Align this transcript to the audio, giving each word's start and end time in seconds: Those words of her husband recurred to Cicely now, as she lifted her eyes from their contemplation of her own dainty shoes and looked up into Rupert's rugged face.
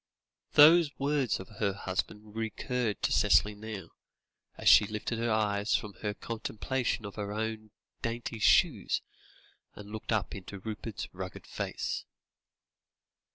Those 0.53 0.89
words 0.97 1.39
of 1.39 1.47
her 1.59 1.73
husband 1.73 2.35
recurred 2.35 3.03
to 3.03 3.11
Cicely 3.11 3.53
now, 3.53 3.89
as 4.57 4.67
she 4.67 4.87
lifted 4.87 5.19
her 5.19 5.31
eyes 5.31 5.75
from 5.75 5.91
their 6.01 6.15
contemplation 6.15 7.05
of 7.05 7.13
her 7.17 7.31
own 7.31 7.69
dainty 8.01 8.39
shoes 8.39 9.03
and 9.75 9.91
looked 9.91 10.11
up 10.11 10.33
into 10.33 10.57
Rupert's 10.57 11.07
rugged 11.13 11.45
face. 11.45 12.03